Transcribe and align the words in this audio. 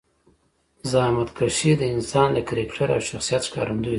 زحمتکشي 0.91 1.71
د 1.77 1.83
انسان 1.95 2.27
د 2.33 2.37
کرکټر 2.47 2.87
او 2.95 3.01
شخصیت 3.09 3.41
ښکارندویه 3.47 3.87
ده. 3.89 3.89